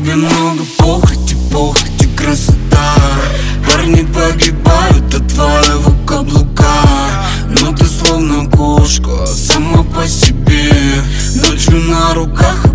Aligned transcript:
тебе 0.00 0.14
много 0.14 0.64
похоти, 0.78 1.36
похоти, 1.52 2.08
красота. 2.16 2.94
Парни 3.66 4.02
погибают 4.02 5.14
от 5.14 5.28
твоего 5.28 5.92
каблука. 6.06 6.64
Но 7.48 7.72
ты 7.76 7.84
словно 7.84 8.48
кошка, 8.50 9.26
сама 9.26 9.82
по 9.82 10.06
себе. 10.06 10.72
Ночью 11.36 11.80
на 11.82 12.14
руках, 12.14 12.69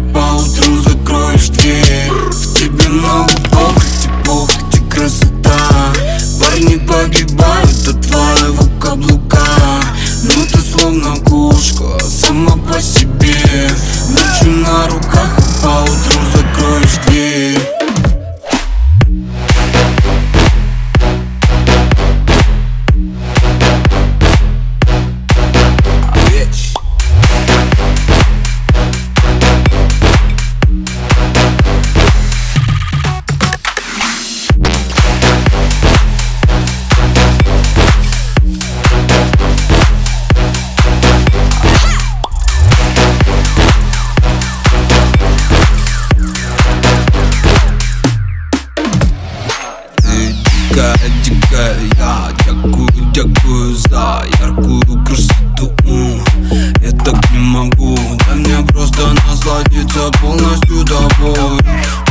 я 51.97 52.29
дякую, 52.45 52.89
дякую 53.13 53.75
за 53.75 54.23
яркую 54.39 55.05
красоту. 55.05 55.73
Я 56.81 56.91
так 56.91 57.31
не 57.31 57.39
могу, 57.39 57.97
дай 58.27 58.35
мне 58.35 58.57
просто 58.67 59.13
насладиться 59.27 60.11
полностью 60.21 60.85
тобой. 60.85 61.59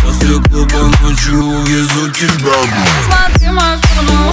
После 0.02 0.41
клуба 0.50 0.91
ночью 1.02 1.44
увезу 1.44 2.10
тебя. 2.10 2.52
Смотри 3.06 3.48
в 3.48 3.52
мою 3.52 3.78
сторону, 3.78 4.32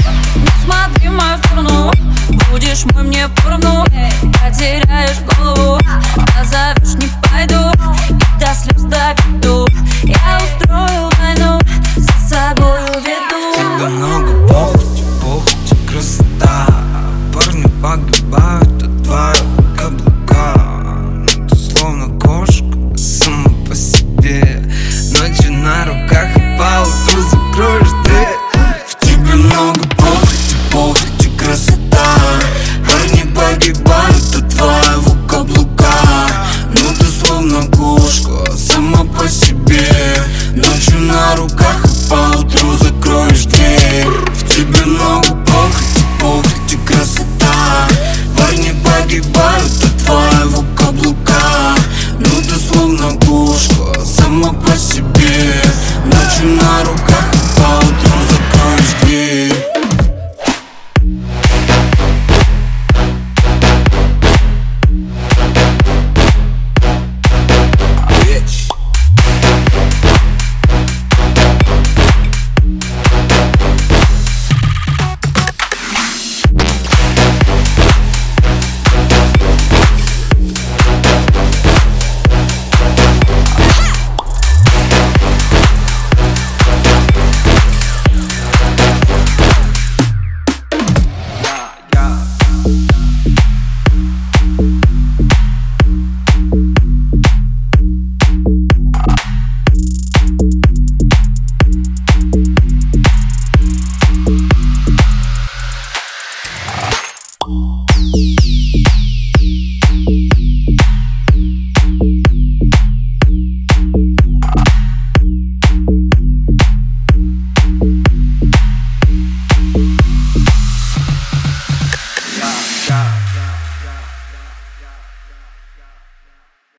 смотри 0.65 1.07
в 1.07 1.11
мою 1.11 1.37
сторону. 1.37 1.91
Будешь 2.49 2.85
мой 2.93 3.03
мне 3.03 3.27
поровну, 3.43 3.85
потеряешь 4.41 5.19
голову. 5.37 5.79
Назовешь 6.37 6.95
не 6.95 7.20